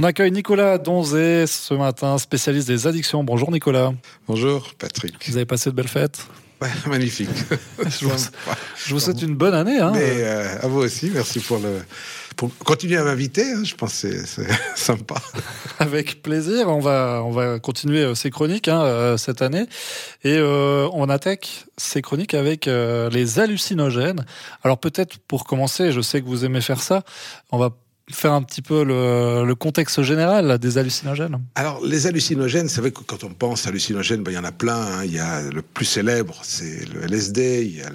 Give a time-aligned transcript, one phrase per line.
[0.00, 3.24] On accueille Nicolas Donzé ce matin, spécialiste des addictions.
[3.24, 3.92] Bonjour Nicolas.
[4.28, 5.16] Bonjour Patrick.
[5.28, 6.24] Vous avez passé de belles fêtes
[6.62, 7.28] ouais, Magnifique.
[8.00, 8.06] je,
[8.94, 9.80] vous, souhaite une bonne année.
[9.80, 9.90] Hein.
[9.92, 11.80] Mais euh, à vous aussi, merci pour le
[12.36, 13.42] pour continuer à m'inviter.
[13.42, 15.16] Hein, je pense que c'est sympa.
[15.80, 16.68] Avec plaisir.
[16.68, 19.66] On va on va continuer euh, ces chroniques hein, euh, cette année
[20.22, 24.24] et euh, on attaque ces chroniques avec les hallucinogènes.
[24.62, 27.02] Alors peut-être pour commencer, je sais que vous aimez faire ça.
[27.50, 27.70] On va
[28.10, 33.00] faire un petit peu le, contexte général des hallucinogènes Alors, les hallucinogènes, c'est vrai que
[33.00, 34.80] quand on pense hallucinogènes, ben, il y en a plein.
[34.80, 35.04] Hein.
[35.04, 37.90] Il y a le plus célèbre, c'est le LSD, il y a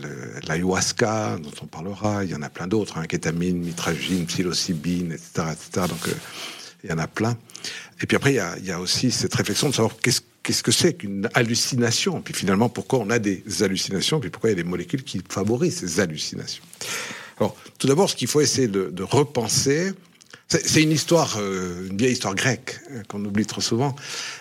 [0.48, 5.48] l'ayahuasca, dont on parlera, il y en a plein d'autres, hein, kétamine, mitragine, psilocybine, etc.
[5.52, 5.88] etc.
[5.90, 6.14] donc, euh,
[6.84, 7.38] il y en a plein.
[8.02, 10.96] Et puis après, il y a, aussi cette réflexion de savoir qu'est-ce qu'est-ce que c'est
[10.96, 14.70] qu'une hallucination Puis finalement, pourquoi on a des hallucinations Puis pourquoi il y a des
[14.70, 16.64] molécules qui favorisent ces hallucinations
[17.40, 19.92] alors, tout d'abord, ce qu'il faut essayer de, repenser,
[20.48, 23.96] c'est une histoire, euh, une vieille histoire grecque euh, qu'on oublie trop souvent.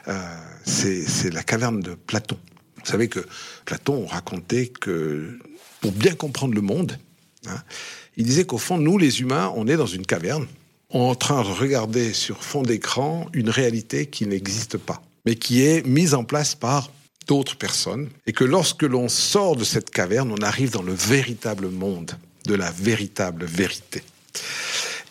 [0.08, 2.36] Euh, c'est la caverne de Platon.
[2.76, 3.20] Vous savez que
[3.64, 5.38] Platon racontait que
[5.80, 6.98] pour bien comprendre le monde,
[7.46, 7.62] hein,
[8.16, 10.46] il disait qu'au fond, nous, les humains, on est dans une caverne,
[10.90, 15.86] en train de regarder sur fond d'écran une réalité qui n'existe pas, mais qui est
[15.86, 16.90] mise en place par
[17.26, 21.68] d'autres personnes, et que lorsque l'on sort de cette caverne, on arrive dans le véritable
[21.68, 22.12] monde
[22.44, 24.02] de la véritable vérité.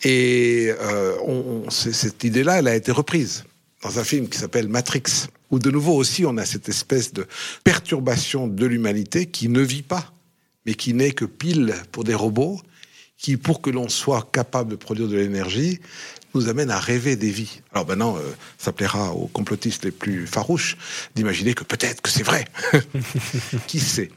[0.04, 3.44] Et euh, cette idée-là, elle a été reprise
[3.82, 7.26] dans un film qui s'appelle Matrix, où de nouveau aussi on a cette espèce de
[7.64, 10.12] perturbation de l'humanité qui ne vit pas,
[10.66, 12.60] mais qui n'est que pile pour des robots,
[13.18, 15.80] qui, pour que l'on soit capable de produire de l'énergie,
[16.34, 17.60] nous amène à rêver des vies.
[17.72, 18.20] Alors maintenant, euh,
[18.58, 20.76] ça plaira aux complotistes les plus farouches
[21.14, 22.46] d'imaginer que peut-être que c'est vrai.
[23.66, 24.10] qui sait?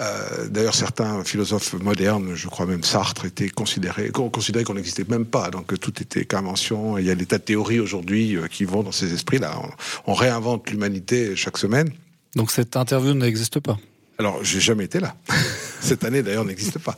[0.00, 5.26] Euh, D'ailleurs, certains philosophes modernes, je crois même Sartre, étaient considérés, considérés qu'on n'existait même
[5.26, 5.50] pas.
[5.50, 6.98] Donc tout était qu'invention.
[6.98, 9.60] Il y a des tas de théories aujourd'hui euh, qui vont dans ces esprits-là.
[10.06, 11.90] On, réinvente l'humanité chaque semaine.
[12.36, 13.76] Donc cette interview n'existe pas
[14.16, 15.16] alors, j'ai jamais été là.
[15.80, 16.96] Cette année, d'ailleurs, n'existe pas.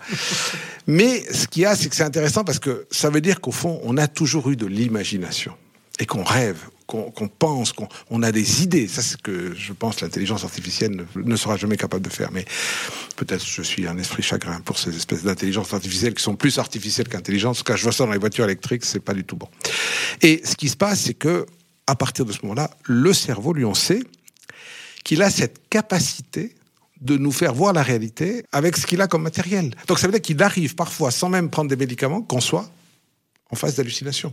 [0.86, 3.52] Mais ce qu'il y a, c'est que c'est intéressant parce que ça veut dire qu'au
[3.52, 5.54] fond, on a toujours eu de l'imagination
[5.98, 8.86] et qu'on rêve, qu'on pense, qu'on a des idées.
[8.86, 12.30] Ça, c'est ce que je pense l'intelligence artificielle ne, sera jamais capable de faire.
[12.32, 12.44] Mais
[13.16, 17.08] peut-être je suis un esprit chagrin pour ces espèces d'intelligence artificielle qui sont plus artificielles
[17.08, 17.62] qu'intelligentes.
[17.64, 19.48] Quand je vois ça dans les voitures électriques, c'est pas du tout bon.
[20.22, 21.46] Et ce qui se passe, c'est que
[21.86, 24.02] à partir de ce moment-là, le cerveau, lui, on sait
[25.04, 26.54] qu'il a cette capacité
[27.00, 29.74] de nous faire voir la réalité avec ce qu'il a comme matériel.
[29.86, 32.68] Donc ça veut dire qu'il arrive parfois, sans même prendre des médicaments, qu'on soit
[33.50, 34.32] en phase d'hallucination.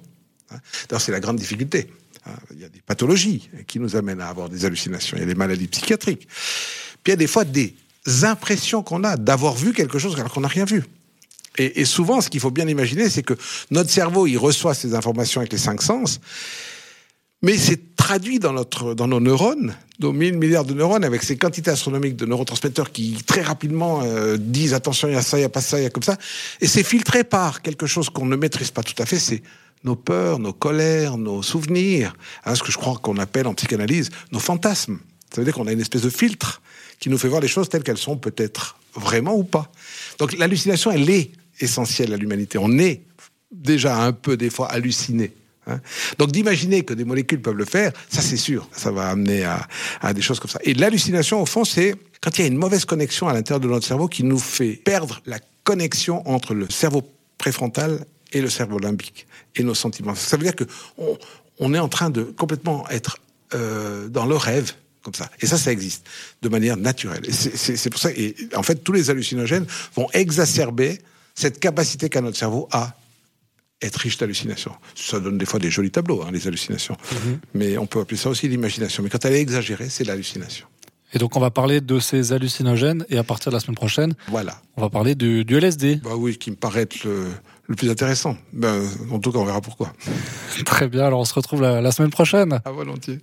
[0.54, 0.60] Hein.
[0.88, 1.88] D'ailleurs, c'est la grande difficulté.
[2.26, 2.32] Hein.
[2.52, 5.18] Il y a des pathologies qui nous amènent à avoir des hallucinations.
[5.18, 6.28] Il y a des maladies psychiatriques.
[6.28, 7.76] Puis il y a des fois des
[8.24, 10.84] impressions qu'on a d'avoir vu quelque chose alors qu'on n'a rien vu.
[11.60, 13.36] Et, souvent, ce qu'il faut bien imaginer, c'est que
[13.70, 16.20] notre cerveau, il reçoit ces informations avec les cinq sens,
[17.44, 21.38] mais c'est traduit dans, notre, dans nos neurones, nos 1000 milliards de neurones, avec ces
[21.38, 25.42] quantités astronomiques de neurotransmetteurs qui très rapidement euh, disent attention, il y a ça, il
[25.42, 26.18] n'y a pas ça, il y a comme ça.
[26.60, 29.44] Et c'est filtré par quelque chose qu'on ne maîtrise pas tout à fait, c'est
[29.84, 34.10] nos peurs, nos colères, nos souvenirs, hein, ce que je crois qu'on appelle en psychanalyse
[34.32, 35.00] nos fantasmes.
[35.34, 36.62] Ça veut dire qu'on a une espèce de filtre
[37.00, 39.72] qui nous fait voir les choses telles qu'elles sont peut-être vraiment ou pas.
[40.20, 42.58] Donc l'hallucination, elle est essentielle à l'humanité.
[42.58, 43.02] On est
[43.52, 45.34] déjà un peu des fois halluciné.
[45.68, 45.80] Hein.
[46.18, 49.44] Donc d'imaginer que des molécules peuvent le faire, ça c'est sûr, ça va amener
[50.02, 50.60] à, des choses comme ça.
[50.64, 53.68] Et l'hallucination, au fond, c'est quand il y a une mauvaise connexion à l'intérieur de
[53.68, 57.04] notre cerveau qui nous fait perdre la connexion entre le cerveau
[57.38, 60.16] préfrontal et le cerveau limbique et nos sentiments.
[60.16, 60.66] Ça veut dire que
[61.60, 63.20] on, est en train de complètement être
[63.54, 64.74] euh, dans le rêve
[65.04, 65.30] comme ça.
[65.42, 66.08] Et ça, ça existe
[66.42, 67.24] de manière naturelle.
[67.32, 68.12] C'est pour ça.
[68.12, 71.00] Et en fait, tous les hallucinogènes vont exacerber
[71.36, 72.96] cette capacité qu'a notre cerveau à
[73.82, 74.74] être riche d'hallucinations.
[74.96, 76.96] Ça donne des fois des jolis tableaux, hein, les hallucinations.
[77.12, 77.40] Mhm.
[77.54, 79.04] Mais on peut appeler ça aussi l'imagination.
[79.04, 80.68] Mais quand elle est exagérée, c'est l'hallucination.
[81.14, 84.16] Et donc on va parler de ces hallucinogènes et à partir de la semaine prochaine,
[84.30, 84.60] voilà.
[84.78, 85.98] on va parler du, LSD.
[85.98, 87.06] Bah oui, qui me paraît être
[87.68, 88.36] le, plus intéressant.
[88.52, 88.82] Ben,
[89.12, 89.94] en tout cas, on verra pourquoi.
[90.66, 92.60] Très bien, alors on se retrouve la, la semaine prochaine.
[92.66, 93.20] À volontiers.